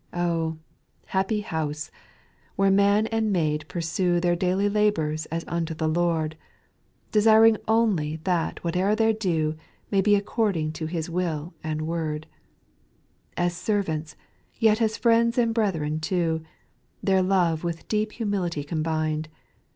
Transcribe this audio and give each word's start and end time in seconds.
SPIRITUAL 0.13 0.23
SONGS. 0.23 0.55
SOI 0.55 0.55
4. 0.55 0.57
Oh, 0.57 0.57
happy 1.09 1.41
house! 1.41 1.91
where 2.55 2.71
man 2.71 3.05
and 3.13 3.31
maid 3.31 3.65
pur 3.67 3.81
sue 3.81 4.19
Their 4.19 4.35
daily 4.35 4.67
labours 4.67 5.27
as 5.27 5.45
unto 5.47 5.75
the 5.75 5.87
Lord, 5.87 6.35
Desiring 7.11 7.57
only 7.67 8.15
that 8.23 8.63
whatever 8.63 8.95
they 8.95 9.13
do, 9.13 9.55
May 9.91 10.01
be 10.01 10.15
according 10.15 10.71
to 10.71 10.87
His 10.87 11.07
will 11.07 11.53
and 11.63 11.83
word;— 11.83 12.25
As 13.37 13.55
servants, 13.55 14.15
yet 14.55 14.81
as 14.81 14.97
friends 14.97 15.37
and 15.37 15.53
brethren 15.53 15.99
too. 15.99 16.41
Their 17.03 17.21
love 17.21 17.63
with 17.63 17.87
deep 17.87 18.13
humility 18.13 18.63
combined. 18.63 19.29